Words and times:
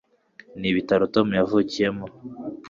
nibitaro 0.59 1.03
tom 1.15 1.27
yavukiyemo 1.37 2.05